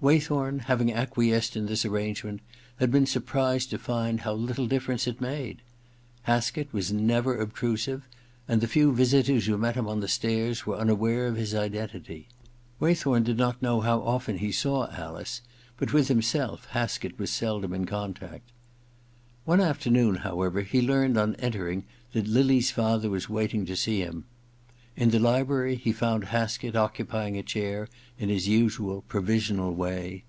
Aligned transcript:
Waythorn, 0.00 0.60
having 0.60 0.92
acquiesced 0.92 1.56
in 1.56 1.66
this 1.66 1.84
arrangement, 1.84 2.40
had 2.76 2.92
been 2.92 3.04
surprised 3.04 3.68
to 3.70 3.78
find 3.78 4.20
how 4.20 4.32
little 4.32 4.68
difference 4.68 5.08
it 5.08 5.20
made. 5.20 5.60
Haskett 6.22 6.72
was 6.72 6.92
never 6.92 7.36
obtrusive, 7.40 8.04
and 8.46 8.60
the 8.60 8.68
few 8.68 8.92
visitors 8.94 9.46
who 9.46 9.58
met 9.58 9.74
him 9.74 9.88
on 9.88 9.98
the 9.98 10.06
stairs 10.06 10.64
were 10.64 10.76
unaware 10.76 11.26
of 11.26 11.34
his 11.34 11.52
identity. 11.52 12.28
Way 12.78 12.94
thorn 12.94 13.24
did 13.24 13.38
not 13.38 13.60
know 13.60 13.80
how 13.80 13.98
often 14.02 14.38
he 14.38 14.52
saw 14.52 14.88
Alice, 14.92 15.40
but 15.76 15.92
with 15.92 16.06
himself 16.06 16.66
Haskett 16.66 17.18
was 17.18 17.30
seldom 17.30 17.72
in 17.72 17.84
contact. 17.84 18.52
One 19.46 19.60
afternoon, 19.60 20.16
however, 20.18 20.62
he 20.62 20.80
learned 20.80 21.18
on 21.18 21.34
enter 21.40 21.68
ing 21.68 21.86
that 22.12 22.28
Lily*s 22.28 22.70
father 22.70 23.10
was 23.10 23.28
waiting 23.28 23.66
to 23.66 23.74
see 23.74 23.98
him. 24.02 24.26
In 25.00 25.10
the 25.10 25.20
library 25.20 25.76
he 25.76 25.92
found 25.92 26.24
Haskett 26.24 26.74
occupying 26.74 27.38
a 27.38 27.42
chjur 27.44 27.86
in 28.18 28.30
his 28.30 28.48
usual 28.48 29.02
provisional 29.02 29.72
way. 29.72 30.24